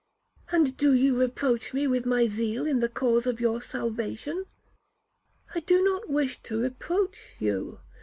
[0.51, 4.47] 'And do you reproach me with my zeal in the cause of your salvation?'
[5.53, 7.81] 'I do not wish to reproach you.